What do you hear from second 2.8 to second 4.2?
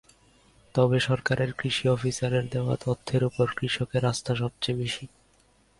তথ্যের ওপর কৃষকের